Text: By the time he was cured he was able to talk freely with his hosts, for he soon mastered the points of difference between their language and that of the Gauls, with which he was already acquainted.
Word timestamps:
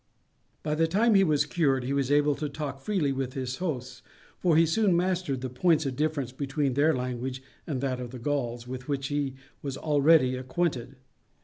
By 0.63 0.73
the 0.73 0.87
time 0.87 1.13
he 1.13 1.23
was 1.23 1.45
cured 1.45 1.83
he 1.83 1.93
was 1.93 2.09
able 2.09 2.33
to 2.33 2.49
talk 2.49 2.79
freely 2.79 3.11
with 3.11 3.33
his 3.35 3.57
hosts, 3.57 4.01
for 4.39 4.57
he 4.57 4.65
soon 4.65 4.97
mastered 4.97 5.41
the 5.41 5.49
points 5.51 5.85
of 5.85 5.95
difference 5.95 6.31
between 6.31 6.73
their 6.73 6.91
language 6.95 7.43
and 7.67 7.81
that 7.81 7.99
of 7.99 8.09
the 8.09 8.17
Gauls, 8.17 8.67
with 8.67 8.87
which 8.87 9.09
he 9.09 9.35
was 9.61 9.77
already 9.77 10.35
acquainted. 10.35 10.95